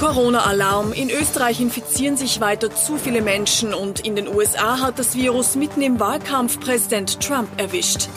[0.00, 0.94] Corona-Alarm.
[0.94, 5.56] In Österreich infizieren sich weiter zu viele Menschen und in den USA hat das Virus
[5.56, 8.08] mitten im Wahlkampf Präsident Trump erwischt.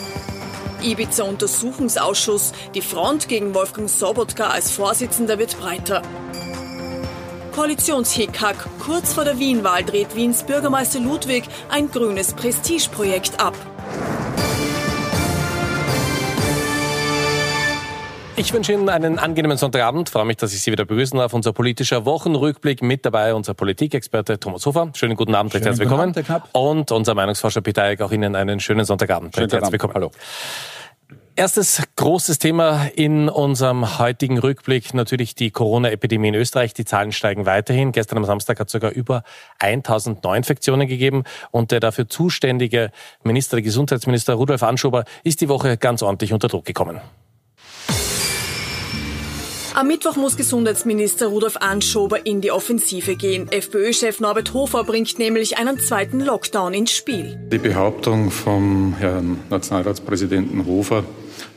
[0.81, 2.53] Ibiza-Untersuchungsausschuss.
[2.73, 6.01] Die Front gegen Wolfgang Sobotka als Vorsitzender wird breiter.
[7.53, 8.55] Koalitionshickhack.
[8.79, 13.57] Kurz vor der Wienwahl dreht Wiens Bürgermeister Ludwig ein grünes Prestigeprojekt ab.
[18.35, 20.09] Ich wünsche Ihnen einen angenehmen Sonntagabend.
[20.09, 21.33] Freue mich, dass ich Sie wieder begrüßen darf.
[21.33, 24.89] Unser politischer Wochenrückblick mit dabei, unser Politikexperte Thomas Hofer.
[24.95, 26.15] Schönen guten Abend, recht herzlich willkommen.
[26.17, 29.35] Abend, Und unser Meinungsforscher Peter Eick, auch Ihnen einen schönen Sonntagabend.
[29.35, 29.93] Schönen herzlich willkommen.
[29.93, 30.09] Hallo.
[31.35, 36.73] Erstes großes Thema in unserem heutigen Rückblick natürlich die Corona-Epidemie in Österreich.
[36.73, 37.91] Die Zahlen steigen weiterhin.
[37.91, 39.23] Gestern am Samstag hat es sogar über
[39.59, 42.91] 1000 Neuinfektionen gegeben und der dafür zuständige
[43.23, 46.99] Minister, der Gesundheitsminister Rudolf Anschober, ist die Woche ganz ordentlich unter Druck gekommen.
[49.75, 53.51] Am Mittwoch muss Gesundheitsminister Rudolf Anschober in die Offensive gehen.
[53.51, 57.39] FPÖ-Chef Norbert Hofer bringt nämlich einen zweiten Lockdown ins Spiel.
[57.51, 61.03] Die Behauptung vom Herrn Nationalratspräsidenten Hofer,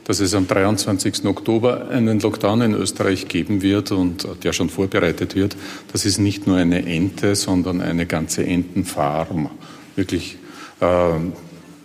[0.05, 1.25] dass es am 23.
[1.25, 5.55] Oktober einen Lockdown in Österreich geben wird und der schon vorbereitet wird,
[5.91, 9.51] das ist nicht nur eine Ente, sondern eine ganze Entenfarm.
[9.95, 10.39] Wirklich
[10.79, 11.11] äh,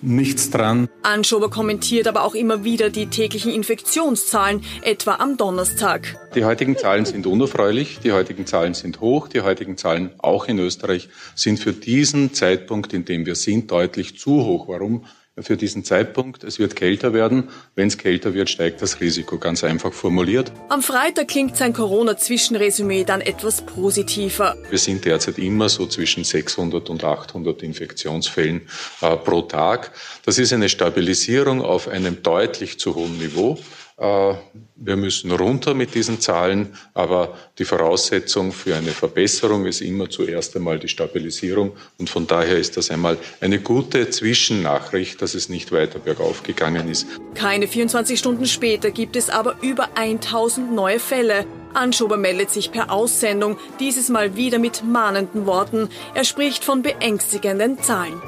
[0.03, 0.89] nichts dran.
[1.03, 6.17] Anschober kommentiert aber auch immer wieder die täglichen Infektionszahlen, etwa am Donnerstag.
[6.35, 10.59] Die heutigen Zahlen sind unerfreulich, die heutigen Zahlen sind hoch, die heutigen Zahlen auch in
[10.59, 14.69] Österreich sind für diesen Zeitpunkt, in dem wir sind, deutlich zu hoch.
[14.69, 15.05] Warum?
[15.41, 16.45] Für diesen Zeitpunkt.
[16.45, 17.49] Es wird kälter werden.
[17.75, 20.53] Wenn es kälter wird, steigt das Risiko, ganz einfach formuliert.
[20.69, 24.57] Am Freitag klingt sein Corona-Zwischenresümee dann etwas positiver.
[24.69, 28.63] Wir sind derzeit immer so zwischen 600 und 800 Infektionsfällen
[29.01, 29.93] äh, pro Tag.
[30.27, 33.59] Das ist eine Stabilisierung auf einem deutlich zu hohen Niveau.
[34.03, 34.35] Äh,
[34.75, 40.57] wir müssen runter mit diesen Zahlen, aber die Voraussetzung für eine Verbesserung ist immer zuerst
[40.57, 41.71] einmal die Stabilisierung.
[41.99, 46.89] Und von daher ist das einmal eine gute Zwischennachricht, dass es nicht weiter bergauf gegangen
[46.89, 47.07] ist.
[47.37, 51.47] Keine 24 Stunden später gibt es aber über 1000 neue Fälle.
[51.73, 55.89] Anschober meldet sich per Aussendung, dieses Mal wieder mit mahnenden Worten.
[56.15, 58.21] Er spricht von beängstigenden Zahlen.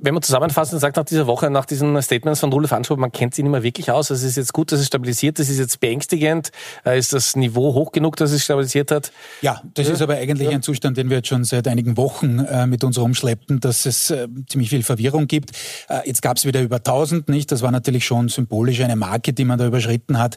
[0.00, 3.34] Wenn man zusammenfassend sagt, nach dieser Woche, nach diesen Statements von Rudolf Anschober, man kennt
[3.34, 4.10] sie nicht mehr wirklich aus.
[4.10, 6.52] Es ist jetzt gut, dass es stabilisiert, es ist jetzt beängstigend.
[6.86, 9.10] Äh, ist das Niveau hoch genug, dass es stabilisiert hat?
[9.42, 9.94] Ja, das ja.
[9.94, 10.54] ist aber eigentlich ja.
[10.54, 14.10] ein Zustand, den wir jetzt schon seit einigen Wochen äh, mit uns rumschleppen, dass es
[14.10, 15.50] äh, ziemlich viel Verwirrung gibt.
[15.88, 17.50] Äh, jetzt gab es wieder über 1000, nicht?
[17.50, 20.36] Das war natürlich schon symbolisch eine Marke, die man da überschritten hat,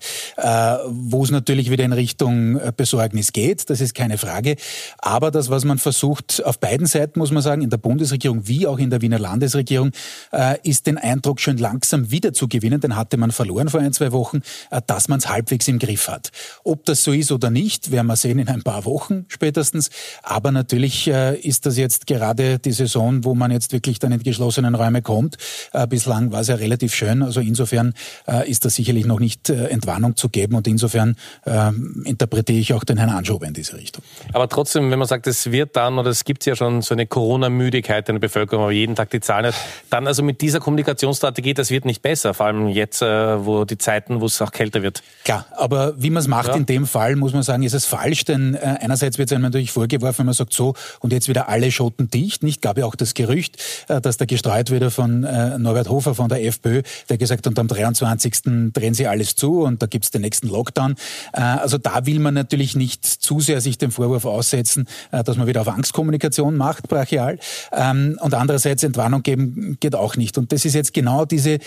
[0.87, 3.69] wo es natürlich wieder in Richtung Besorgnis geht.
[3.69, 4.55] Das ist keine Frage.
[4.97, 8.65] Aber das, was man versucht, auf beiden Seiten, muss man sagen, in der Bundesregierung wie
[8.65, 9.91] auch in der Wiener Landes Bundesregierung
[10.31, 13.93] äh, ist den Eindruck schon langsam wieder zu gewinnen, den hatte man verloren vor ein,
[13.93, 16.31] zwei Wochen, äh, dass man es halbwegs im Griff hat.
[16.63, 19.89] Ob das so ist oder nicht, werden wir sehen in ein paar Wochen spätestens.
[20.23, 24.23] Aber natürlich äh, ist das jetzt gerade die Saison, wo man jetzt wirklich dann in
[24.23, 25.37] geschlossenen Räume kommt.
[25.73, 27.21] Äh, bislang war es ja relativ schön.
[27.21, 27.93] Also insofern
[28.27, 31.71] äh, ist da sicherlich noch nicht äh, Entwarnung zu geben und insofern äh,
[32.05, 34.03] interpretiere ich auch den Herrn Anschober in diese Richtung.
[34.33, 37.05] Aber trotzdem, wenn man sagt, es wird dann oder es gibt ja schon so eine
[37.05, 39.57] Corona-Müdigkeit in der Bevölkerung, aber jeden Tag die Zahlen nicht.
[39.89, 43.77] Dann also mit dieser Kommunikationsstrategie, das wird nicht besser, vor allem jetzt, äh, wo die
[43.77, 45.03] Zeiten, wo es auch kälter wird.
[45.23, 46.55] Klar, aber wie man es macht ja.
[46.55, 49.43] in dem Fall, muss man sagen, ist es falsch, denn äh, einerseits wird es einem
[49.43, 52.61] natürlich vorgeworfen, wenn man sagt so, und jetzt wieder alle Schotten dicht, nicht?
[52.61, 56.43] Gab ja auch das Gerücht, äh, dass da gestreut wurde von Norbert Hofer von der
[56.45, 58.71] FPÖ, der gesagt hat, am 23.
[58.73, 60.95] drehen sie alles zu und da gibt es den nächsten Lockdown.
[61.31, 65.61] also da will man natürlich nicht zu sehr sich dem Vorwurf aussetzen, dass man wieder
[65.61, 67.39] auf Angstkommunikation macht, brachial.
[67.71, 70.37] Ähm, und andererseits Entwarnung geben geht auch nicht.
[70.37, 71.59] Und das ist jetzt genau diese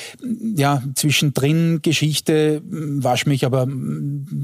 [0.56, 3.62] ja, zwischendrin Geschichte, wasch mich aber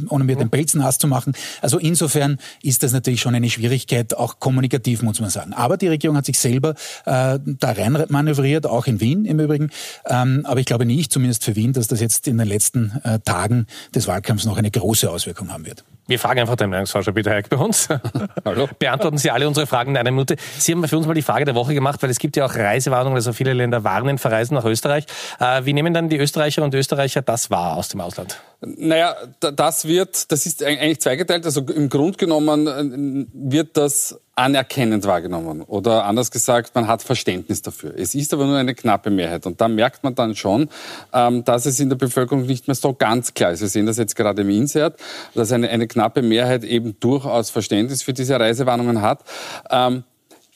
[0.09, 1.33] ohne mir den Pelz nass zu machen.
[1.61, 5.53] Also insofern ist das natürlich schon eine Schwierigkeit, auch kommunikativ muss man sagen.
[5.53, 6.71] Aber die Regierung hat sich selber
[7.05, 9.71] äh, da rein manövriert, auch in Wien im Übrigen.
[10.07, 13.19] Ähm, aber ich glaube nicht, zumindest für Wien, dass das jetzt in den letzten äh,
[13.21, 15.85] Tagen des Wahlkampfs noch eine große Auswirkung haben wird.
[16.11, 17.89] Wir fragen einfach den Meinungsforscher Peter Heck bei uns.
[18.45, 18.69] Hallo.
[18.81, 20.35] Beantworten Sie alle unsere Fragen in einer Minute.
[20.59, 22.57] Sie haben für uns mal die Frage der Woche gemacht, weil es gibt ja auch
[22.57, 25.05] Reisewarnungen, also viele Länder warnen Verreisen nach Österreich.
[25.39, 28.41] Äh, wie nehmen dann die Österreicher und Österreicher das wahr aus dem Ausland?
[28.61, 31.47] Naja, das wird, das ist eigentlich zweigeteilt.
[31.47, 35.63] Also im Grunde genommen äh, wird das anerkennend wahrgenommen.
[35.63, 37.95] Oder anders gesagt, man hat Verständnis dafür.
[37.97, 39.47] Es ist aber nur eine knappe Mehrheit.
[39.47, 40.69] Und da merkt man dann schon,
[41.13, 43.61] ähm, dass es in der Bevölkerung nicht mehr so ganz klar ist.
[43.61, 44.99] Wir sehen das jetzt gerade im Insert,
[45.35, 49.25] dass eine, eine knappe Mehrheit eben durchaus Verständnis für diese Reisewarnungen hat.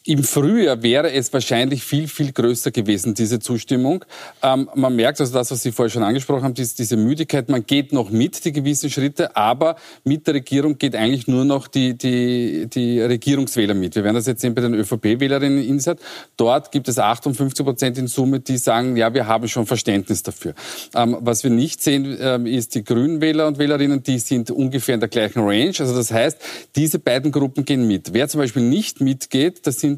[0.06, 4.04] Im Frühjahr wäre es wahrscheinlich viel, viel größer gewesen, diese Zustimmung.
[4.42, 7.48] Ähm, man merkt also das, was Sie vorher schon angesprochen haben, diese, diese Müdigkeit.
[7.48, 11.68] Man geht noch mit, die gewissen Schritte, aber mit der Regierung geht eigentlich nur noch
[11.68, 13.96] die, die, die Regierungswähler mit.
[13.96, 16.00] Wir werden das jetzt sehen bei den ÖVP-Wählerinnen in Insat.
[16.36, 20.52] Dort gibt es 58 Prozent in Summe, die sagen, ja, wir haben schon Verständnis dafür.
[20.94, 24.96] Ähm, was wir nicht sehen, ähm, ist die Grünen Wähler und Wählerinnen, die sind ungefähr
[24.96, 25.72] in der gleichen Range.
[25.78, 26.36] Also das heißt,
[26.76, 28.12] diese beiden Gruppen gehen mit.
[28.12, 29.93] Wer zum Beispiel nicht mitgeht, das sind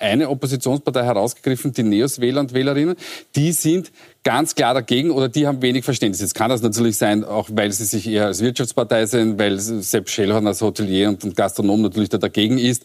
[0.00, 2.96] eine Oppositionspartei herausgegriffen, die Neos-Wähler und Wählerinnen,
[3.36, 3.92] die sind
[4.22, 6.20] ganz klar dagegen oder die haben wenig Verständnis.
[6.20, 10.10] Jetzt kann das natürlich sein, auch weil sie sich eher als Wirtschaftspartei sehen, weil Sepp
[10.10, 12.84] Schellhorn als Hotelier und, Gastronom natürlich da dagegen ist.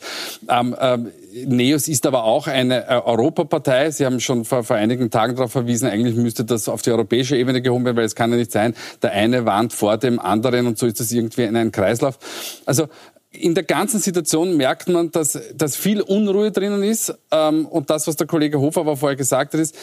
[0.50, 1.12] Ähm, ähm,
[1.46, 3.92] Neos ist aber auch eine äh, Europapartei.
[3.92, 7.36] Sie haben schon vor, vor einigen Tagen darauf verwiesen, eigentlich müsste das auf die europäische
[7.36, 10.68] Ebene gehoben werden, weil es kann ja nicht sein, der eine warnt vor dem anderen
[10.68, 12.18] und so ist das irgendwie in einem Kreislauf.
[12.66, 12.88] Also
[13.42, 17.14] in der ganzen Situation merkt man, dass, dass viel Unruhe drinnen ist.
[17.32, 19.76] Ähm, und das, was der Kollege Hofer aber vorher gesagt hat, ist,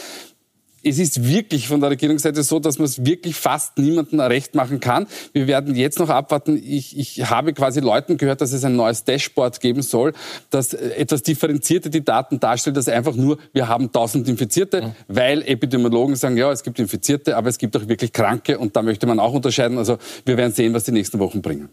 [0.84, 4.80] es ist wirklich von der Regierungsseite so, dass man es wirklich fast niemandem recht machen
[4.80, 5.06] kann.
[5.32, 6.60] Wir werden jetzt noch abwarten.
[6.62, 10.12] Ich, ich habe quasi Leuten gehört, dass es ein neues Dashboard geben soll,
[10.50, 14.92] das etwas differenzierte die Daten darstellt, dass einfach nur, wir haben 1000 Infizierte, mhm.
[15.08, 18.82] weil Epidemiologen sagen, ja, es gibt Infizierte, aber es gibt auch wirklich Kranke und da
[18.82, 19.78] möchte man auch unterscheiden.
[19.78, 21.68] Also wir werden sehen, was die nächsten Wochen bringen.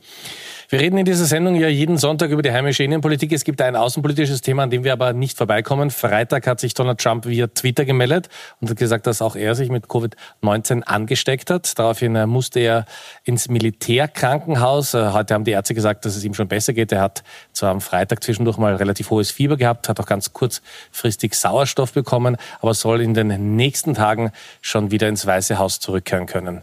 [0.71, 3.31] Wir reden in dieser Sendung ja jeden Sonntag über die heimische Innenpolitik.
[3.31, 5.89] Es gibt ein außenpolitisches Thema, an dem wir aber nicht vorbeikommen.
[5.89, 8.29] Freitag hat sich Donald Trump via Twitter gemeldet
[8.61, 11.79] und hat gesagt, dass auch er sich mit Covid-19 angesteckt hat.
[11.79, 12.85] Daraufhin äh, musste er
[13.23, 14.93] ins Militärkrankenhaus.
[14.93, 16.91] Äh, heute haben die Ärzte gesagt, dass es ihm schon besser geht.
[16.91, 21.33] Er hat zwar am Freitag zwischendurch mal relativ hohes Fieber gehabt, hat auch ganz kurzfristig
[21.33, 24.31] Sauerstoff bekommen, aber soll in den nächsten Tagen
[24.61, 26.61] schon wieder ins Weiße Haus zurückkehren können.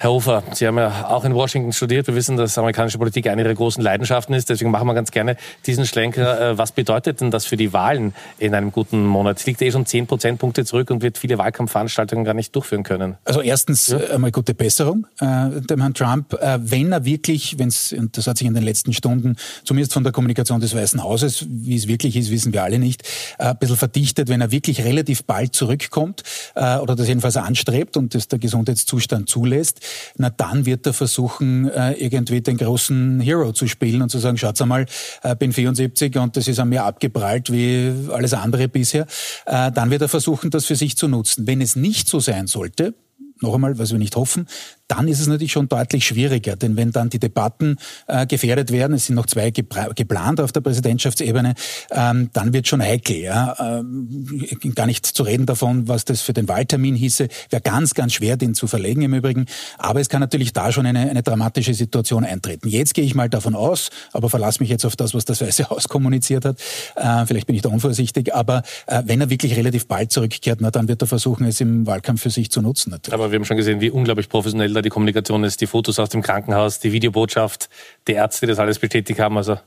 [0.00, 2.08] Herr Hofer, Sie haben ja auch in Washington studiert.
[2.08, 4.50] Wir wissen, dass amerikanische Politik eine ihrer großen Leidenschaften ist.
[4.50, 5.36] Deswegen machen wir ganz gerne
[5.66, 6.52] diesen Schlenker.
[6.52, 9.44] Äh, was bedeutet denn das für die Wahlen in einem guten Monat?
[9.46, 13.16] Liegt eh schon zehn Prozentpunkte zurück und wird viele Wahlkampfveranstaltungen gar nicht durchführen können.
[13.24, 13.98] Also erstens ja.
[13.98, 16.34] Äh, einmal gute Besserung äh, dem Herrn Trump.
[16.34, 19.92] Äh, wenn er wirklich, wenn es, und das hat sich in den letzten Stunden, zumindest
[19.92, 23.02] von der Kommunikation des Weißen Hauses, wie es wirklich ist, wissen wir alle nicht,
[23.38, 26.22] äh, ein bisschen verdichtet, wenn er wirklich relativ bald zurückkommt
[26.54, 29.80] äh, oder das jedenfalls anstrebt und das der Gesundheitszustand zulässt,
[30.16, 34.62] na dann wird er versuchen, irgendwie den großen Hero zu spielen und zu sagen, schaut's
[34.62, 34.86] einmal,
[35.22, 39.06] äh, bin 74 und das ist an mir abgeprallt wie alles andere bisher,
[39.46, 41.46] äh, dann wird er versuchen, das für sich zu nutzen.
[41.46, 42.94] Wenn es nicht so sein sollte,
[43.42, 44.46] noch einmal, was wir nicht hoffen,
[44.88, 46.56] dann ist es natürlich schon deutlich schwieriger.
[46.56, 50.60] Denn wenn dann die Debatten äh, gefährdet werden, es sind noch zwei geplant auf der
[50.60, 51.54] Präsidentschaftsebene,
[51.90, 53.16] ähm, dann wird schon heikel.
[53.16, 53.80] Ja?
[53.80, 54.28] Ähm,
[54.74, 57.28] gar nicht zu reden davon, was das für den Wahltermin hieße.
[57.50, 59.46] Wäre ganz, ganz schwer, den zu verlegen im Übrigen.
[59.78, 62.68] Aber es kann natürlich da schon eine, eine dramatische Situation eintreten.
[62.68, 65.70] Jetzt gehe ich mal davon aus, aber verlasse mich jetzt auf das, was das Weiße
[65.70, 66.60] Haus kommuniziert hat.
[66.94, 70.70] Äh, vielleicht bin ich da unvorsichtig, aber äh, wenn er wirklich relativ bald zurückkehrt, na,
[70.70, 72.90] dann wird er versuchen, es im Wahlkampf für sich zu nutzen.
[72.90, 73.14] Natürlich.
[73.14, 76.10] Aber wir haben schon gesehen, wie unglaublich professionell da die Kommunikation ist, die Fotos aus
[76.10, 77.68] dem Krankenhaus, die Videobotschaft,
[78.06, 79.36] die Ärzte, die das alles bestätigt haben.
[79.36, 79.58] Also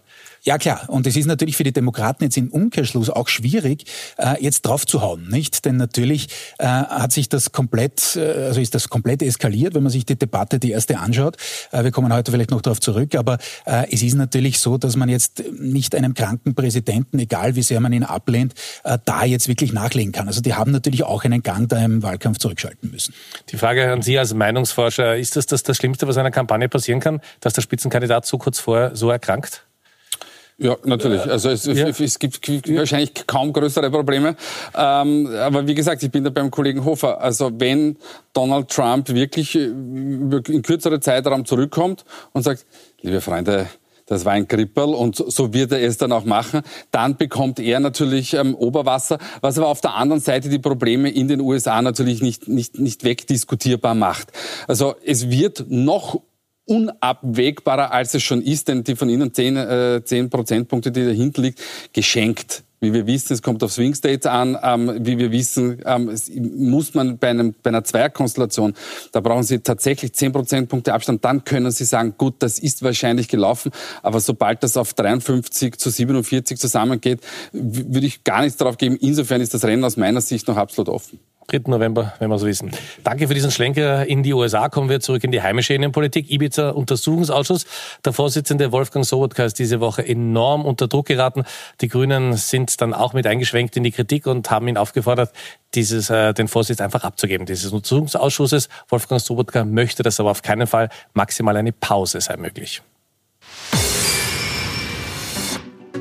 [0.44, 3.86] ja klar, und es ist natürlich für die Demokraten jetzt im Umkehrschluss auch schwierig,
[4.18, 5.66] äh, jetzt draufzuhauen, nicht?
[5.66, 6.28] Denn natürlich
[6.58, 10.18] äh, hat sich das komplett, äh, also ist das komplett eskaliert, wenn man sich die
[10.18, 11.38] Debatte, die erste anschaut.
[11.72, 14.96] Äh, wir kommen heute vielleicht noch darauf zurück, aber äh, es ist natürlich so, dass
[14.96, 18.54] man jetzt nicht einem kranken Präsidenten, egal wie sehr man ihn ablehnt,
[18.84, 20.28] äh, da jetzt wirklich nachlegen kann.
[20.28, 23.14] Also die haben natürlich auch einen Gang da im Wahlkampf zurückschalten müssen.
[23.50, 27.00] Die Frage an Sie als Meinungsforscher, ist das das, das Schlimmste, was einer Kampagne passieren
[27.00, 29.66] kann, dass der Spitzenkandidat so kurz vorher so erkrankt?
[30.60, 31.22] Ja, natürlich.
[31.22, 31.88] Also es, ja.
[31.88, 34.36] es gibt wahrscheinlich kaum größere Probleme.
[34.76, 37.22] Ähm, aber wie gesagt, ich bin da beim Kollegen Hofer.
[37.22, 37.96] Also wenn
[38.34, 42.66] Donald Trump wirklich äh, in kürzerer Zeitraum zurückkommt und sagt,
[43.02, 43.68] liebe Freunde,
[44.06, 46.62] das war ein Krippel und so wird er es dann auch machen.
[46.92, 51.28] Dann bekommt er natürlich ähm, Oberwasser, was aber auf der anderen Seite die Probleme in
[51.28, 54.34] den USA natürlich nicht, nicht, nicht wegdiskutierbar macht.
[54.68, 56.22] Also es wird noch
[56.70, 61.42] unabwägbarer, als es schon ist, denn die von Ihnen zehn, äh, zehn Prozentpunkte, die dahinter
[61.42, 61.60] liegt,
[61.94, 62.64] geschenkt.
[62.82, 64.58] Wie wir wissen, es kommt auf Swing States an.
[64.64, 66.16] Ähm, wie wir wissen, ähm,
[66.56, 68.74] muss man bei, einem, bei einer Zweierkonstellation,
[69.12, 71.26] da brauchen Sie tatsächlich zehn Prozentpunkte Abstand.
[71.26, 73.72] Dann können Sie sagen, gut, das ist wahrscheinlich gelaufen.
[74.02, 77.20] Aber sobald das auf 53 zu 47 zusammengeht,
[77.52, 78.96] würde ich gar nichts darauf geben.
[78.96, 81.20] Insofern ist das Rennen aus meiner Sicht noch absolut offen.
[81.50, 81.62] 3.
[81.68, 82.72] November, wenn wir so wissen.
[83.04, 84.70] Danke für diesen Schlenker in die USA.
[84.70, 86.30] Kommen wir zurück in die heimische Innenpolitik.
[86.30, 87.66] Ibiza Untersuchungsausschuss.
[88.06, 91.44] Der Vorsitzende Wolfgang Sobotka ist diese Woche enorm unter Druck geraten.
[91.82, 95.32] Die Grünen sind dann auch mit eingeschwenkt in die Kritik und haben ihn aufgefordert,
[95.76, 98.70] dieses, äh, den Vorsitz einfach abzugeben, dieses Untersuchungsausschusses.
[98.90, 100.90] Wolfgang Sobotka möchte das aber auf keinen Fall.
[101.14, 102.82] Maximal eine Pause sei möglich.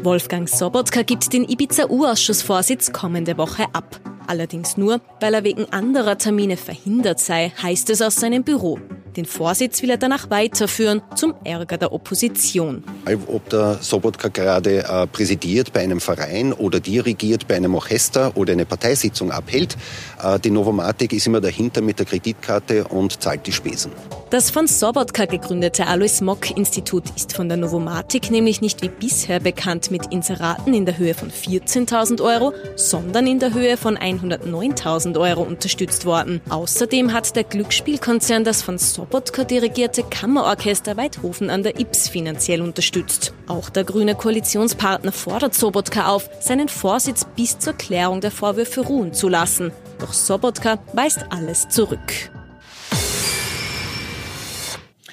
[0.04, 4.00] Wolfgang Sobotka gibt den Ibiza-U-Ausschussvorsitz kommende Woche ab.
[4.28, 8.78] Allerdings nur, weil er wegen anderer Termine verhindert sei, heißt es aus seinem Büro.
[9.16, 12.84] Den Vorsitz will er danach weiterführen, zum Ärger der Opposition.
[13.26, 18.52] Ob der Sobotka gerade äh, präsidiert bei einem Verein oder dirigiert bei einem Orchester oder
[18.52, 19.76] eine Parteisitzung abhält,
[20.22, 23.92] äh, die Novomatic ist immer dahinter mit der Kreditkarte und zahlt die Spesen.
[24.30, 29.40] Das von Sobotka gegründete Alois Mock Institut ist von der Novomatic nämlich nicht wie bisher
[29.40, 35.18] bekannt mit Inseraten in der Höhe von 14.000 Euro, sondern in der Höhe von 109.000
[35.18, 36.42] Euro unterstützt worden.
[36.50, 43.32] Außerdem hat der Glücksspielkonzern das von Sobotka dirigierte Kammerorchester Weidhofen an der Ips finanziell unterstützt.
[43.46, 49.14] Auch der grüne Koalitionspartner fordert Sobotka auf, seinen Vorsitz bis zur Klärung der Vorwürfe ruhen
[49.14, 49.70] zu lassen.
[50.00, 52.32] Doch Sobotka weist alles zurück.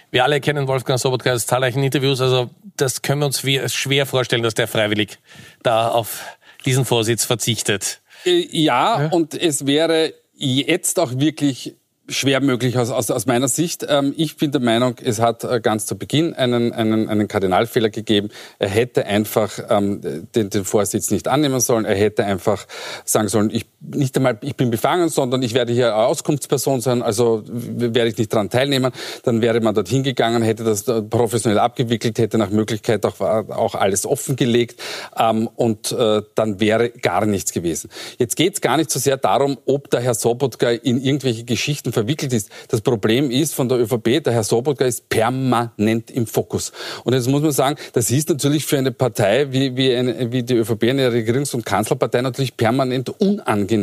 [0.10, 4.42] Wir alle kennen Wolfgang Sobotka aus zahlreichen Interviews, also das können wir uns schwer vorstellen,
[4.42, 5.20] dass der freiwillig
[5.62, 6.24] da auf
[6.65, 8.01] diesen Vorsitz verzichtet.
[8.25, 11.75] Äh, ja, ja, und es wäre jetzt auch wirklich
[12.08, 13.86] schwer möglich aus, aus, aus meiner Sicht.
[13.88, 17.90] Ähm, ich bin der Meinung, es hat äh, ganz zu Beginn einen, einen, einen Kardinalfehler
[17.90, 18.30] gegeben.
[18.60, 20.02] Er hätte einfach ähm,
[20.36, 21.86] den, den Vorsitz nicht annehmen sollen.
[21.86, 22.66] Er hätte einfach
[23.06, 27.44] sagen sollen, ich nicht einmal ich bin befangen, sondern ich werde hier Auskunftsperson sein, also
[27.46, 28.92] werde ich nicht daran teilnehmen.
[29.24, 34.06] Dann wäre man dorthin gegangen, hätte das professionell abgewickelt, hätte nach Möglichkeit auch, auch alles
[34.06, 34.82] offengelegt
[35.18, 37.89] ähm, und äh, dann wäre gar nichts gewesen.
[38.18, 41.92] Jetzt geht es gar nicht so sehr darum, ob der Herr Sobotka in irgendwelche Geschichten
[41.92, 42.50] verwickelt ist.
[42.70, 46.72] Das Problem ist von der ÖVP, der Herr Sobotka ist permanent im Fokus.
[47.04, 50.44] Und jetzt muss man sagen, das ist natürlich für eine Partei wie, wie, eine, wie
[50.44, 53.75] die ÖVP, eine Regierungs- und Kanzlerpartei, natürlich permanent unangenehm.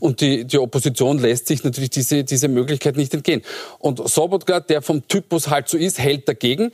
[0.00, 3.42] Und die, die Opposition lässt sich natürlich diese, diese Möglichkeit nicht entgehen.
[3.78, 6.72] Und Sobotka, der vom Typus halt so ist, hält dagegen.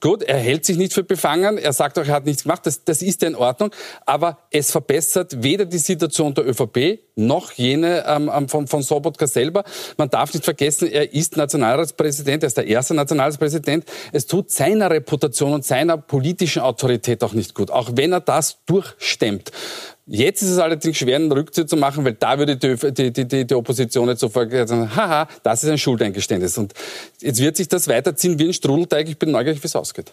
[0.00, 2.84] Gut, er hält sich nicht für befangen, er sagt auch, er hat nichts gemacht, das,
[2.84, 3.70] das ist ja in Ordnung,
[4.04, 9.26] aber es verbessert weder die Situation der ÖVP noch jene ähm, ähm, von, von Sobotka
[9.26, 9.64] selber.
[9.96, 13.86] Man darf nicht vergessen, er ist Nationalratspräsident, er ist der erste Nationalratspräsident.
[14.12, 18.58] Es tut seiner Reputation und seiner politischen Autorität auch nicht gut, auch wenn er das
[18.66, 19.50] durchstemmt.
[20.08, 23.44] Jetzt ist es allerdings schwer, einen Rückzug zu machen, weil da würde die, die, die,
[23.44, 26.56] die Opposition jetzt sofort sagen, haha, das ist ein Schuldeingeständnis.
[26.58, 26.74] Und
[27.20, 29.08] jetzt wird sich das weiterziehen wie ein Strudelteig.
[29.08, 30.12] Ich bin neugierig, wie es ausgeht.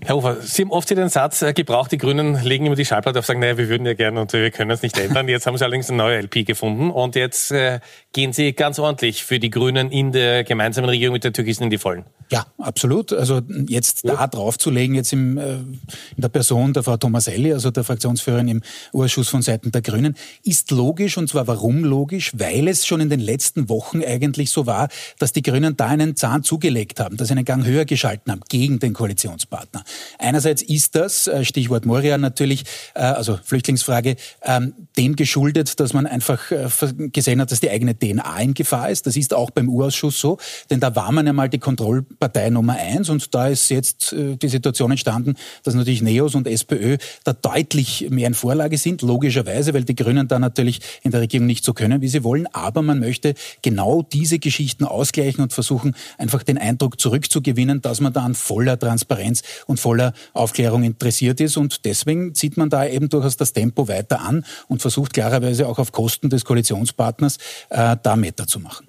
[0.00, 3.18] Herr Hofer, Sie haben oft den Satz äh, gebraucht, die Grünen legen immer die Schallplatte
[3.18, 5.28] auf, sagen, naja, wir würden ja gerne und wir können es nicht ändern.
[5.28, 7.80] Jetzt haben Sie allerdings eine neue LP gefunden und jetzt äh,
[8.12, 11.70] gehen Sie ganz ordentlich für die Grünen in der gemeinsamen Regierung mit der Türkisen in
[11.70, 12.04] die Vollen.
[12.30, 13.12] Ja, absolut.
[13.12, 14.16] Also jetzt ja.
[14.16, 15.78] da draufzulegen, jetzt im, äh, in
[16.18, 18.62] der Person der Frau Tomaselli, also der Fraktionsführerin im
[18.92, 21.16] Urschuss von Seiten der Grünen, ist logisch.
[21.18, 22.32] Und zwar warum logisch?
[22.34, 24.88] Weil es schon in den letzten Wochen eigentlich so war,
[25.18, 28.42] dass die Grünen da einen Zahn zugelegt haben, dass sie einen Gang höher geschalten haben
[28.48, 29.73] gegen den Koalitionspartner.
[30.18, 32.64] Einerseits ist das, äh, Stichwort Moria natürlich,
[32.94, 36.68] äh, also Flüchtlingsfrage, ähm, dem geschuldet, dass man einfach äh,
[37.12, 39.06] gesehen hat, dass die eigene DNA in Gefahr ist.
[39.06, 40.38] Das ist auch beim U-Ausschuss so,
[40.70, 44.90] denn da war man einmal die Kontrollpartei Nummer eins und da ist jetzt die Situation
[44.90, 49.94] entstanden, dass natürlich Neos und SPÖ da deutlich mehr in Vorlage sind, logischerweise, weil die
[49.94, 53.34] Grünen da natürlich in der Regierung nicht so können, wie sie wollen, aber man möchte
[53.62, 58.78] genau diese Geschichten ausgleichen und versuchen, einfach den Eindruck zurückzugewinnen, dass man da an voller
[58.78, 61.56] Transparenz und voller Aufklärung interessiert ist.
[61.56, 65.78] Und deswegen zieht man da eben durchaus das Tempo weiter an und versucht klarerweise auch
[65.78, 67.38] auf Kosten des Koalitionspartners
[67.70, 68.86] äh, da Meter zu machen.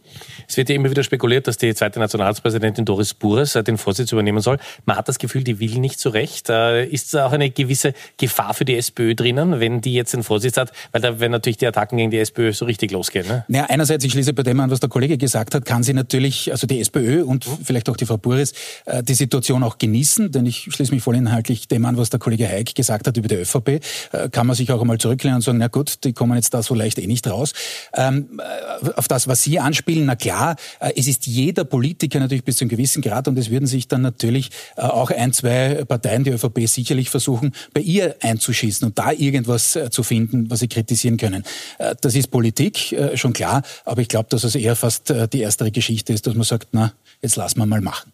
[0.47, 4.11] Es wird ja immer wieder spekuliert, dass die zweite Nationalratspräsidentin Doris Bures äh, den Vorsitz
[4.11, 4.57] übernehmen soll.
[4.85, 6.49] Man hat das Gefühl, die will nicht so recht.
[6.49, 10.23] Äh, ist da auch eine gewisse Gefahr für die SPÖ drinnen, wenn die jetzt den
[10.23, 10.71] Vorsitz hat?
[10.91, 13.27] Weil da werden natürlich die Attacken gegen die SPÖ so richtig losgehen.
[13.27, 13.45] Ne?
[13.47, 16.51] Naja, einerseits, ich schließe bei dem an, was der Kollege gesagt hat, kann sie natürlich,
[16.51, 18.53] also die SPÖ und vielleicht auch die Frau Bures,
[18.85, 22.47] äh, die Situation auch genießen, denn ich schließe mich vollinhaltlich dem an, was der Kollege
[22.47, 23.81] Haig gesagt hat über die ÖVP.
[24.31, 26.73] Kann man sich auch einmal zurücklehnen und sagen, na gut, die kommen jetzt da so
[26.73, 27.53] leicht eh nicht raus.
[27.93, 28.41] Ähm,
[28.95, 32.63] auf das, was Sie anspielen, na klar, äh, es ist jeder Politiker natürlich bis zu
[32.63, 36.31] einem gewissen Grad und es würden sich dann natürlich äh, auch ein, zwei Parteien, die
[36.31, 41.17] ÖVP sicherlich versuchen, bei ihr einzuschießen und da irgendwas äh, zu finden, was sie kritisieren
[41.17, 41.43] können.
[42.01, 46.13] Das ist Politik, schon klar, aber ich glaube, dass es eher fast die erstere Geschichte
[46.13, 48.11] ist, dass man sagt, na, jetzt lassen wir mal machen.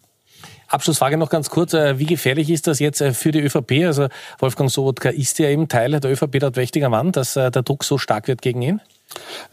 [0.68, 1.72] Abschlussfrage noch ganz kurz.
[1.72, 3.84] Wie gefährlich ist das jetzt für die ÖVP?
[3.86, 4.08] Also
[4.38, 7.98] Wolfgang Sobotka ist ja eben Teil der ÖVP, dort mächtiger Mann, dass der Druck so
[7.98, 8.80] stark wird gegen ihn?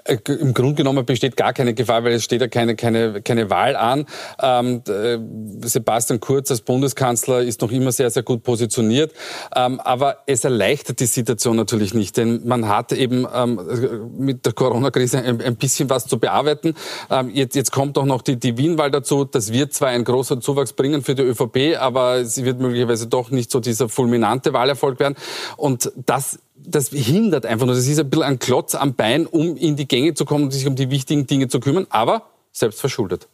[0.05, 3.49] Äh, Im Grunde genommen besteht gar keine Gefahr, weil es steht ja keine, keine, keine
[3.49, 4.05] Wahl an.
[4.41, 5.17] Ähm, äh,
[5.67, 9.13] Sebastian Kurz als Bundeskanzler ist noch immer sehr, sehr gut positioniert.
[9.55, 13.59] Ähm, aber es erleichtert die Situation natürlich nicht, denn man hat eben ähm,
[14.17, 16.75] mit der Corona-Krise ein, ein, bisschen was zu bearbeiten.
[17.09, 19.25] Ähm, jetzt, jetzt kommt auch noch die, die Wienwahl dazu.
[19.25, 23.31] Das wird zwar ein großer Zuwachs bringen für die ÖVP, aber sie wird möglicherweise doch
[23.31, 25.15] nicht so dieser fulminante Wahlerfolg werden.
[25.57, 26.39] Und das
[26.69, 27.75] das hindert einfach nur.
[27.75, 30.51] Das ist ein bisschen ein Klotz am Bein, um in die Gänge zu kommen und
[30.51, 33.27] sich um die wichtigen Dinge zu kümmern, aber selbst verschuldet.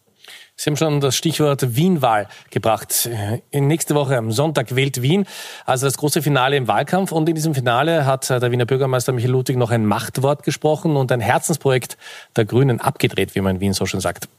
[0.58, 3.10] Sie haben schon das Stichwort Wienwahl gebracht.
[3.52, 5.26] In nächste Woche am Sonntag wählt Wien,
[5.66, 7.12] also das große Finale im Wahlkampf.
[7.12, 11.12] Und in diesem Finale hat der Wiener Bürgermeister Michael Ludwig noch ein Machtwort gesprochen und
[11.12, 11.98] ein Herzensprojekt
[12.38, 14.30] der Grünen abgedreht, wie man in Wien so schon sagt.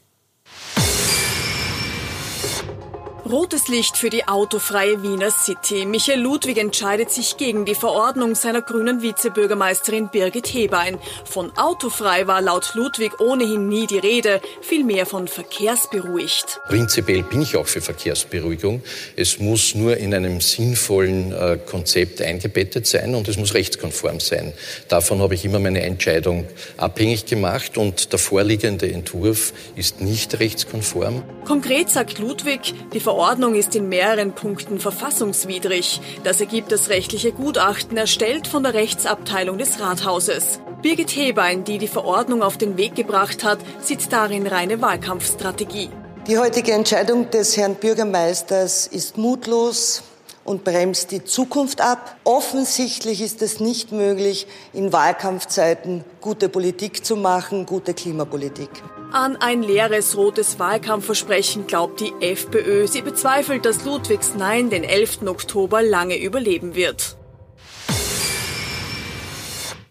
[3.29, 5.85] Rotes Licht für die autofreie Wiener City.
[5.85, 10.97] Michael Ludwig entscheidet sich gegen die Verordnung seiner grünen Vizebürgermeisterin Birgit Hebein.
[11.25, 16.61] Von autofrei war laut Ludwig ohnehin nie die Rede, vielmehr von verkehrsberuhigt.
[16.69, 18.81] Prinzipiell bin ich auch für Verkehrsberuhigung.
[19.17, 24.53] Es muss nur in einem sinnvollen äh, Konzept eingebettet sein und es muss rechtskonform sein.
[24.87, 31.23] Davon habe ich immer meine Entscheidung abhängig gemacht und der vorliegende Entwurf ist nicht rechtskonform.
[31.43, 36.01] Konkret sagt Ludwig, die Verordnung Verordnung ist in mehreren Punkten verfassungswidrig.
[36.23, 40.59] Das ergibt das rechtliche Gutachten, erstellt von der Rechtsabteilung des Rathauses.
[40.83, 45.89] Birgit Hebein, die die Verordnung auf den Weg gebracht hat, sieht darin reine Wahlkampfstrategie.
[46.27, 50.03] Die heutige Entscheidung des Herrn Bürgermeisters ist mutlos,
[50.47, 52.15] und bremst die Zukunft ab.
[52.23, 58.69] Offensichtlich ist es nicht möglich, in Wahlkampfzeiten gute Politik zu machen, gute Klimapolitik.
[59.11, 62.87] An ein leeres rotes Wahlkampfversprechen glaubt die FPÖ.
[62.87, 65.23] Sie bezweifelt, dass Ludwigs Nein den 11.
[65.27, 67.17] Oktober lange überleben wird.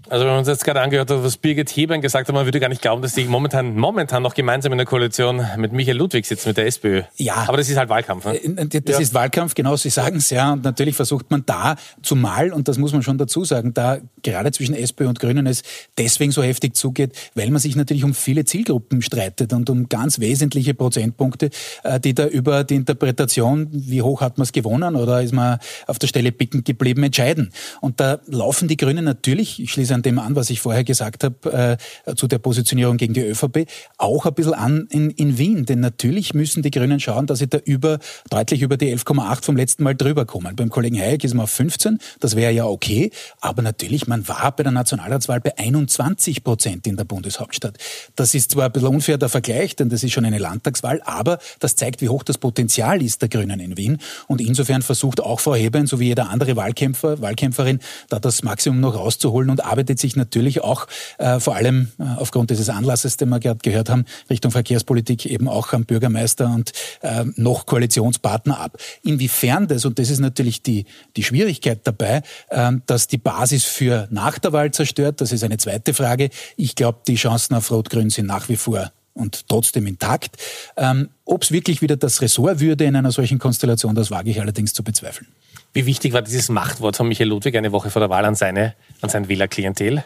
[0.09, 2.61] Also wenn man uns jetzt gerade angehört hat, was Birgit Hebern gesagt hat, man würde
[2.61, 6.27] gar nicht glauben, dass die momentan, momentan noch gemeinsam in der Koalition mit Michael Ludwig
[6.27, 7.03] sitzen, mit der SPÖ.
[7.17, 7.45] Ja.
[7.49, 8.25] Aber das ist halt Wahlkampf.
[8.25, 8.37] Ne?
[8.37, 8.99] Äh, das ja.
[9.01, 10.53] ist Wahlkampf, genau, Sie sagen es ja.
[10.53, 14.53] Und natürlich versucht man da, zumal, und das muss man schon dazu sagen, da gerade
[14.53, 15.63] zwischen SPÖ und Grünen es
[15.99, 20.21] deswegen so heftig zugeht, weil man sich natürlich um viele Zielgruppen streitet und um ganz
[20.21, 21.51] wesentliche Prozentpunkte,
[21.83, 25.59] äh, die da über die Interpretation, wie hoch hat man es gewonnen oder ist man
[25.89, 27.51] auf der Stelle picken geblieben, entscheiden.
[27.81, 31.25] Und da laufen die Grünen natürlich, ich schließe an dem an, was ich vorher gesagt
[31.25, 33.67] habe, äh, zu der Positionierung gegen die ÖVP,
[33.99, 35.65] auch ein bisschen an in, in Wien.
[35.65, 37.99] Denn natürlich müssen die Grünen schauen, dass sie da über,
[38.31, 40.55] deutlich über die 11,8 vom letzten Mal drüber kommen.
[40.55, 43.11] Beim Kollegen Hayek ist man auf 15, das wäre ja okay.
[43.41, 47.79] Aber natürlich, man war bei der Nationalratswahl bei 21 Prozent in der Bundeshauptstadt.
[48.15, 51.39] Das ist zwar ein bisschen unfair der Vergleich, denn das ist schon eine Landtagswahl, aber
[51.59, 53.99] das zeigt, wie hoch das Potenzial ist der Grünen in Wien.
[54.27, 58.81] Und insofern versucht auch Frau Hebein, so wie jeder andere Wahlkämpfer, Wahlkämpferin, da das Maximum
[58.81, 60.87] noch rauszuholen und arbeitet richtet sich natürlich auch
[61.19, 65.49] äh, vor allem äh, aufgrund dieses Anlasses, den wir gerade gehört haben, Richtung Verkehrspolitik eben
[65.49, 66.73] auch am Bürgermeister und
[67.03, 68.79] äh, noch Koalitionspartner ab.
[69.05, 74.09] Inwiefern das, und das ist natürlich die, die Schwierigkeit dabei, äh, dass die Basis für
[74.11, 76.31] nach der Wahl zerstört, das ist eine zweite Frage.
[76.57, 80.37] Ich glaube, die Chancen auf Rot-Grün sind nach wie vor und trotzdem intakt.
[80.77, 84.41] Ähm, Ob es wirklich wieder das Ressort würde in einer solchen Konstellation, das wage ich
[84.41, 85.29] allerdings zu bezweifeln.
[85.77, 88.75] Wie wichtig war dieses Machtwort von Michael Ludwig eine Woche vor der Wahl an seine,
[89.03, 90.03] an sein Wählerklientel?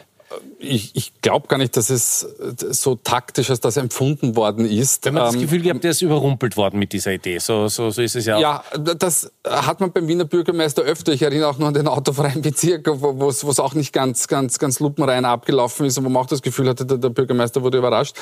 [0.61, 5.05] Ich, ich glaube gar nicht, dass es so taktisch als das empfunden worden ist.
[5.05, 7.39] Wenn man das ähm, Gefühl gehabt, der ist überrumpelt worden mit dieser Idee.
[7.39, 8.41] So, so, so ist es ja auch.
[8.41, 11.13] Ja, das hat man beim Wiener Bürgermeister öfter.
[11.13, 14.79] Ich erinnere auch noch an den autofreien Bezirk, wo es auch nicht ganz, ganz, ganz
[14.79, 18.15] lupenrein abgelaufen ist und wo man auch das Gefühl hatte, der, der Bürgermeister wurde überrascht.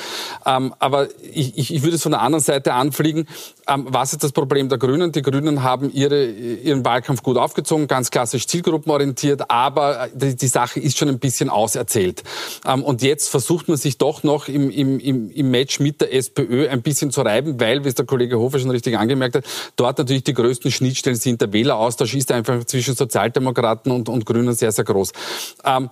[0.46, 3.26] Ähm, aber ich, ich, ich würde es von der anderen Seite anfliegen.
[3.68, 5.12] Ähm, was ist das Problem der Grünen?
[5.12, 10.80] Die Grünen haben ihre, ihren Wahlkampf gut aufgezogen, ganz klassisch zielgruppenorientiert, aber die, die Sache
[10.80, 12.22] ist schon ein bisschen auserzählt.
[12.66, 16.68] Ähm, und jetzt versucht man sich doch noch im, im, im Match mit der SPÖ
[16.68, 19.44] ein bisschen zu reiben, weil, wie es der Kollege Hofer schon richtig angemerkt hat,
[19.76, 21.40] dort natürlich die größten Schnittstellen sind.
[21.40, 25.12] Der Wähleraustausch ist einfach zwischen Sozialdemokraten und, und Grünen sehr, sehr groß.
[25.64, 25.90] Ähm,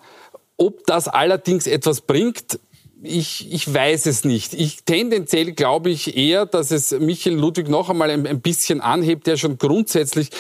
[0.57, 2.59] ob das allerdings etwas bringt,
[3.03, 4.55] ich, ich weiß es nicht.
[4.55, 9.27] Ich tendenziell glaube ich eher, dass es Michael Ludwig noch einmal ein, ein bisschen anhebt,
[9.27, 10.31] der schon grundsätzlich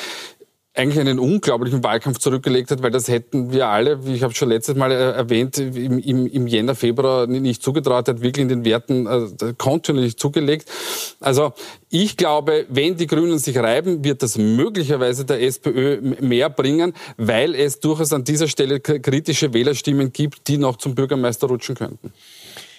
[0.78, 4.48] eigentlich einen unglaublichen Wahlkampf zurückgelegt hat, weil das hätten wir alle, wie ich habe schon
[4.48, 8.64] letztes Mal äh, erwähnt, im, im, im Jänner, Februar nicht zugetraut, hat wirklich in den
[8.64, 10.70] Werten äh, kontinuierlich zugelegt.
[11.18, 11.52] Also
[11.90, 17.56] ich glaube, wenn die Grünen sich reiben, wird das möglicherweise der SPÖ mehr bringen, weil
[17.56, 22.12] es durchaus an dieser Stelle kritische Wählerstimmen gibt, die noch zum Bürgermeister rutschen könnten.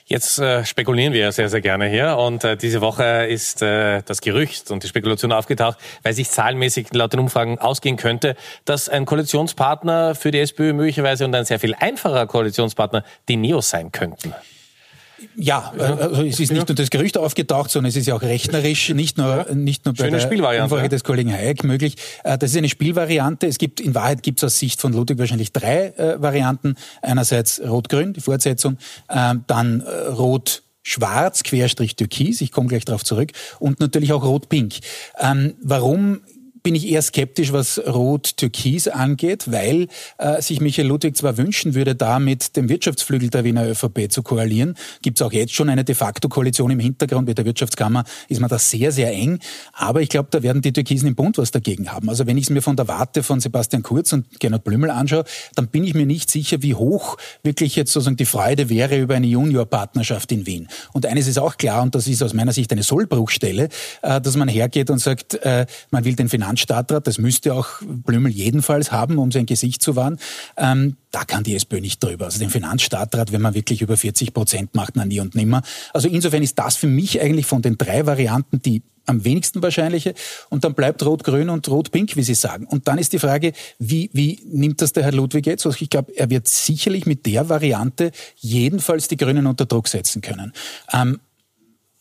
[0.10, 2.17] Jetzt äh, spekulieren wir ja sehr, sehr gerne hier.
[2.17, 6.88] Und äh, diese Woche ist äh, das Gerücht und die Spekulation aufgetaucht, weil sich zahlenmäßig
[6.93, 11.60] laut den Umfragen ausgehen könnte, dass ein Koalitionspartner für die SPÖ möglicherweise und ein sehr
[11.60, 14.34] viel einfacher Koalitionspartner die Neos sein könnten.
[15.36, 18.89] Ja, also es ist nicht nur das Gerücht aufgetaucht, sondern es ist ja auch rechnerisch,
[18.89, 21.95] nicht nur, nicht nur bei Schöne der Umfrage des Kollegen Hayek möglich.
[22.23, 23.47] Äh, das ist eine Spielvariante.
[23.47, 26.75] Es gibt, in Wahrheit gibt es aus Sicht von Ludwig wahrscheinlich drei äh, Varianten.
[27.01, 28.77] Einerseits Rot-Grün, die Fortsetzung,
[29.10, 34.23] ähm, dann äh, Rot Schwarz, Querstrich Türkis, ich komme gleich darauf zurück, und natürlich auch
[34.23, 34.75] Rot-Pink.
[35.19, 36.21] Ähm, warum
[36.63, 41.95] bin ich eher skeptisch, was Rot-Türkis angeht, weil äh, sich Michael Ludwig zwar wünschen würde,
[41.95, 44.76] da mit dem Wirtschaftsflügel der Wiener ÖVP zu koalieren.
[45.02, 47.28] Gibt es auch jetzt schon eine de facto Koalition im Hintergrund.
[47.28, 49.39] Mit der Wirtschaftskammer ist man da sehr, sehr eng.
[49.74, 52.10] Aber ich glaube, da werden die Türkisen im Bund was dagegen haben.
[52.10, 55.24] Also wenn ich es mir von der Warte von Sebastian Kurz und Gernot Blümel anschaue,
[55.56, 59.15] dann bin ich mir nicht sicher, wie hoch wirklich jetzt sozusagen die Freude wäre über
[59.15, 60.67] eine Juniorpartnerschaft in Wien.
[60.93, 63.69] Und eines ist auch klar, und das ist aus meiner Sicht eine Sollbruchstelle,
[64.02, 67.67] äh, dass man hergeht und sagt, äh, man will den Finanz Finanzstadtrat, das müsste auch
[67.81, 70.17] Blümel jedenfalls haben, um sein Gesicht zu wahren.
[70.57, 72.25] Ähm, da kann die SPÖ nicht drüber.
[72.25, 75.62] Also den Finanzstadtrat, wenn man wirklich über 40 Prozent macht, na nie und nimmer.
[75.93, 80.13] Also insofern ist das für mich eigentlich von den drei Varianten die am wenigsten wahrscheinliche.
[80.49, 82.67] Und dann bleibt Rot-Grün und Rot-Pink, wie Sie sagen.
[82.67, 85.65] Und dann ist die Frage, wie, wie nimmt das der Herr Ludwig jetzt?
[85.65, 90.21] Also ich glaube, er wird sicherlich mit der Variante jedenfalls die Grünen unter Druck setzen
[90.21, 90.53] können.
[90.93, 91.19] Ähm,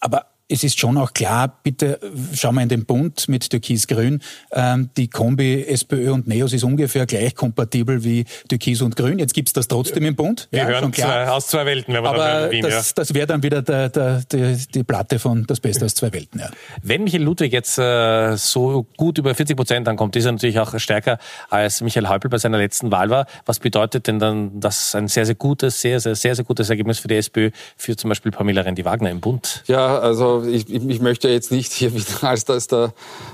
[0.00, 2.00] aber es ist schon auch klar, bitte
[2.32, 4.22] schauen wir in den Bund mit Türkis-Grün.
[4.52, 9.18] Ähm, die Kombi SPÖ und NEOS ist ungefähr gleich kompatibel wie Türkis und Grün.
[9.18, 10.48] Jetzt gibt's das trotzdem im Bund.
[10.50, 12.92] Wir ja, hören zwei, aus zwei Welten, wenn wir Aber Wien, das, ja.
[12.96, 16.40] das wäre dann wieder der, der, der, die Platte von Das Beste aus zwei Welten.
[16.40, 16.48] Ja.
[16.82, 20.78] Wenn Michael Ludwig jetzt äh, so gut über 40 Prozent ankommt, ist er natürlich auch
[20.78, 21.18] stärker
[21.50, 23.26] als Michael Häupl bei seiner letzten Wahl war.
[23.44, 26.98] Was bedeutet denn dann das ein sehr, sehr gutes, sehr, sehr, sehr, sehr gutes Ergebnis
[26.98, 29.62] für die SPÖ, für zum Beispiel Pamela Rendi-Wagner im Bund?
[29.66, 32.92] Ja, also ich, ich möchte jetzt nicht hier wieder als, als der,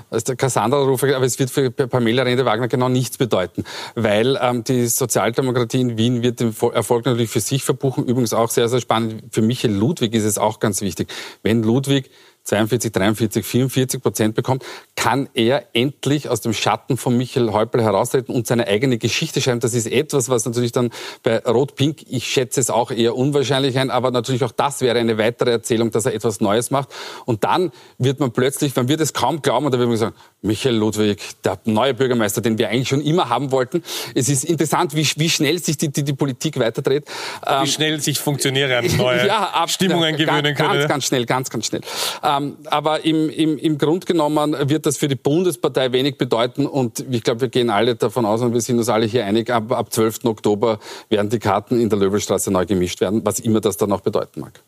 [0.09, 3.63] als der Cassandra rufen, aber es wird für Pamela Rende-Wagner genau nichts bedeuten,
[3.95, 8.05] weil ähm, die Sozialdemokratie in Wien wird den Erfolg natürlich für sich verbuchen.
[8.05, 9.23] Übrigens auch sehr, sehr spannend.
[9.31, 11.09] Für Michael Ludwig ist es auch ganz wichtig.
[11.43, 12.09] Wenn Ludwig
[12.45, 14.63] 42, 43, 44 Prozent bekommt,
[14.95, 19.59] kann er endlich aus dem Schatten von Michael Häupl heraustreten und seine eigene Geschichte schreiben.
[19.59, 20.91] Das ist etwas, was natürlich dann
[21.23, 25.17] bei Rot-Pink, ich schätze es auch eher unwahrscheinlich ein, aber natürlich auch das wäre eine
[25.17, 26.89] weitere Erzählung, dass er etwas Neues macht.
[27.25, 30.15] Und dann wird man plötzlich, man wird es kaum glauben, und da wird man sagen,
[30.43, 33.83] Michael Ludwig, der neue Bürgermeister, den wir eigentlich schon immer haben wollten.
[34.13, 37.05] Es ist interessant, wie, wie schnell sich die, die, die Politik weiterdreht.
[37.43, 40.73] Wie ähm, schnell sich Funktionäre an neue ja, ab, Stimmungen gewöhnen können.
[40.73, 41.81] Ganz, ganz schnell, ganz, ganz schnell.
[42.23, 42.34] Ähm,
[42.65, 47.23] aber im, im, im Grund genommen wird das für die Bundespartei wenig bedeuten und ich
[47.23, 49.91] glaube, wir gehen alle davon aus und wir sind uns alle hier einig, ab, ab
[49.91, 50.25] 12.
[50.25, 54.01] Oktober werden die Karten in der Löwelstraße neu gemischt werden, was immer das dann auch
[54.01, 54.61] bedeuten mag.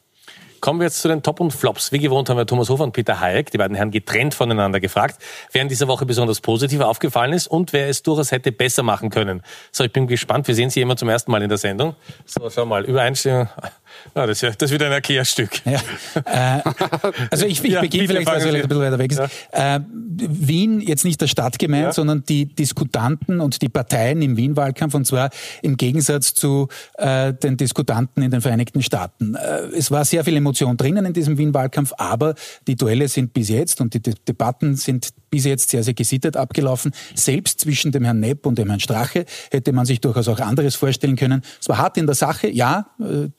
[0.59, 1.91] Kommen wir jetzt zu den Top und Flops.
[1.91, 5.21] Wie gewohnt haben wir Thomas Hofer und Peter Hayek, die beiden Herren getrennt voneinander gefragt,
[5.51, 9.09] wer in dieser Woche besonders positiv aufgefallen ist und wer es durchaus hätte besser machen
[9.09, 9.43] können.
[9.71, 10.47] So, ich bin gespannt.
[10.47, 11.95] Wir sehen Sie immer zum ersten Mal in der Sendung.
[12.25, 13.47] So, schau mal, Übereinstimmung.
[14.13, 15.61] Ah, das, ist, das ist wieder ein Erklärstück.
[15.65, 15.81] Ja.
[16.25, 16.61] Äh,
[17.29, 19.19] also ich, ich ja, beginne vielleicht, weil es ein bisschen weiter weg ist.
[19.19, 19.75] Ja.
[19.75, 24.93] Äh, Wien, jetzt nicht der Stadt gemeint, sondern die Diskutanten und die Parteien im Wien-Wahlkampf
[24.95, 25.29] und zwar
[25.61, 29.35] im Gegensatz zu äh, den Diskutanten in den Vereinigten Staaten.
[29.35, 32.35] Äh, es war sehr viel Emotion drinnen in diesem Wien-Wahlkampf, aber
[32.67, 36.37] die Duelle sind bis jetzt und die De Debatten sind bis jetzt sehr, sehr gesittet
[36.37, 36.91] abgelaufen.
[37.13, 40.75] Selbst zwischen dem Herrn Nepp und dem Herrn Strache hätte man sich durchaus auch anderes
[40.75, 41.41] vorstellen können.
[41.59, 43.29] Es war hart in der Sache, ja, äh,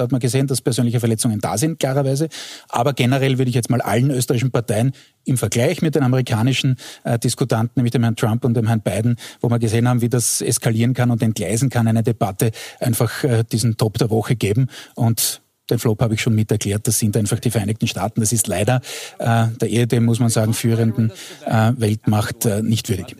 [0.00, 2.28] durchaus hat man gesehen, dass persönliche Verletzungen da sind, klarerweise.
[2.68, 4.92] Aber generell würde ich jetzt mal allen österreichischen Parteien
[5.24, 9.16] im Vergleich mit den amerikanischen äh, Diskutanten, nämlich dem Herrn Trump und dem Herrn Biden,
[9.40, 13.44] wo wir gesehen haben, wie das eskalieren kann und entgleisen kann, eine Debatte, einfach äh,
[13.44, 14.68] diesen Top der Woche geben.
[14.94, 16.86] Und den Flop habe ich schon mit erklärt.
[16.88, 18.20] Das sind einfach die Vereinigten Staaten.
[18.20, 18.80] Das ist leider
[19.18, 21.12] äh, der Erde, muss man sagen, führenden
[21.46, 23.16] äh, Weltmacht äh, nicht würdig.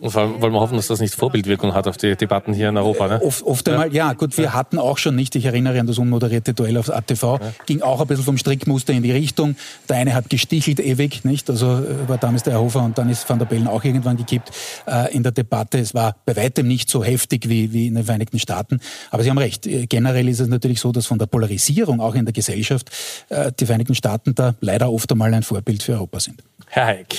[0.00, 2.68] Und vor allem wollen wir hoffen, dass das nicht Vorbildwirkung hat auf die Debatten hier
[2.68, 3.08] in Europa.
[3.08, 3.22] Ne?
[3.22, 6.54] Oft, oft einmal, ja gut, wir hatten auch schon nicht, ich erinnere an das unmoderierte
[6.54, 7.40] Duell auf ATV, ja.
[7.66, 9.56] ging auch ein bisschen vom Strickmuster in die Richtung.
[9.88, 11.48] Der eine hat gestichelt ewig, nicht?
[11.50, 14.16] Also äh, war damals der Herr Hofer und dann ist Van der Bellen auch irgendwann
[14.16, 14.50] gekippt
[14.86, 15.78] äh, in der Debatte.
[15.78, 18.80] Es war bei weitem nicht so heftig wie, wie in den Vereinigten Staaten.
[19.10, 19.66] Aber Sie haben recht.
[19.66, 22.90] Äh, generell ist es natürlich so, dass von der Polarisierung auch in der Gesellschaft
[23.28, 26.42] äh, die Vereinigten Staaten da leider oft einmal ein Vorbild für Europa sind.
[26.68, 27.14] Herr Heik.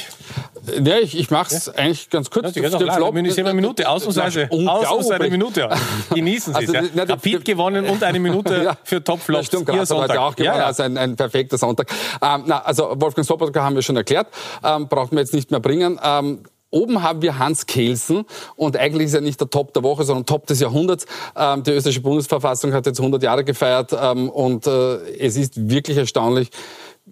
[0.83, 1.73] Ja, ich, ich mache es ja.
[1.73, 2.53] eigentlich ganz kurz.
[2.63, 3.15] Ja, den Flop.
[3.15, 4.49] eine Minute, ausnahmsweise.
[4.51, 5.69] Ausnahmsweise eine Minute.
[6.13, 6.73] Genießen Sie es.
[6.75, 7.03] Also, ja.
[7.03, 8.77] Rapid gewonnen und eine Minute ja.
[8.83, 9.47] für Top-Flops.
[9.47, 10.09] Stimmt, Sonntag.
[10.09, 11.89] Hat auch gewonnen, also ein, ein perfekter Sonntag.
[12.21, 14.27] Ähm, na, also Wolfgang Sobotka haben wir schon erklärt,
[14.63, 15.99] ähm, braucht man jetzt nicht mehr bringen.
[16.03, 20.03] Ähm, oben haben wir Hans Kelsen und eigentlich ist er nicht der Top der Woche,
[20.03, 21.05] sondern Top des Jahrhunderts.
[21.35, 25.97] Ähm, die österreichische Bundesverfassung hat jetzt 100 Jahre gefeiert ähm, und äh, es ist wirklich
[25.97, 26.49] erstaunlich,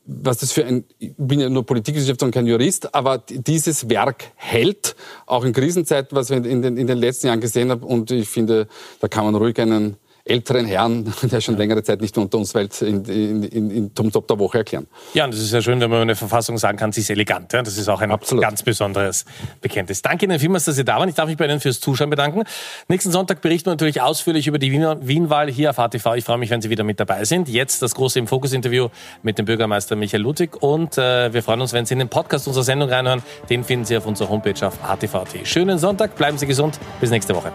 [0.06, 4.32] was das für ein, ich bin ja nur Politikwissenschaftler und kein Jurist, aber dieses Werk
[4.36, 7.84] hält, auch in Krisenzeiten, was wir in den, in den letzten Jahren gesehen haben.
[7.84, 8.68] Und ich finde,
[9.00, 12.82] da kann man ruhig einen älteren Herrn, der schon längere Zeit nicht unter uns weilt,
[12.82, 14.88] in, in, in, in Tom Top der Woche erklären.
[15.14, 17.54] Ja, und das ist ja schön, wenn man eine Verfassung sagen kann, sie ist elegant.
[17.54, 17.62] Ja?
[17.62, 18.44] Das ist auch ein Absolut.
[18.44, 19.26] ganz besonderes
[19.62, 20.02] Bekenntnis.
[20.02, 21.08] Danke Ihnen vielmals, dass Sie da waren.
[21.08, 22.44] Ich darf mich bei Ihnen fürs Zuschauen bedanken.
[22.88, 26.16] Nächsten Sonntag berichten wir natürlich ausführlich über die Wien-Wahl hier auf ATV.
[26.16, 27.48] Ich freue mich, wenn Sie wieder mit dabei sind.
[27.48, 28.90] Jetzt das große im Fokus-Interview
[29.22, 32.48] mit dem Bürgermeister Michael Ludwig und äh, wir freuen uns, wenn Sie in den Podcast
[32.48, 33.22] unserer Sendung reinhören.
[33.50, 35.36] Den finden Sie auf unserer Homepage auf ATV.at.
[35.44, 36.80] Schönen Sonntag, bleiben Sie gesund.
[37.00, 37.52] Bis nächste Woche.